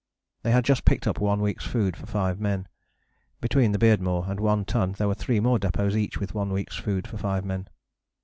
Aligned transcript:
They 0.41 0.49
had 0.49 0.65
just 0.65 0.83
picked 0.83 1.05
up 1.05 1.19
one 1.19 1.41
week's 1.41 1.63
food 1.63 1.95
for 1.95 2.07
five 2.07 2.39
men: 2.39 2.67
between 3.39 3.71
the 3.71 3.77
Beardmore 3.77 4.27
and 4.27 4.39
One 4.39 4.65
Ton 4.65 4.95
were 4.99 5.13
three 5.13 5.39
more 5.39 5.59
depôts 5.59 5.95
each 5.95 6.17
with 6.19 6.33
one 6.33 6.51
week's 6.51 6.75
food 6.75 7.05
for 7.07 7.19
five 7.19 7.45
men. 7.45 7.67